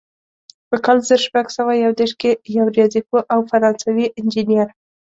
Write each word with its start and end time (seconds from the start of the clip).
په 0.69 0.77
کال 0.85 0.97
زر 1.07 1.19
شپږ 1.27 1.45
سوه 1.57 1.73
یو 1.83 1.91
دېرش 1.99 2.13
کې 2.21 2.31
یو 2.57 2.65
ریاضي 2.75 3.01
پوه 3.07 3.21
او 3.33 3.39
فرانسوي 3.49 4.05
انجینر. 4.19 4.67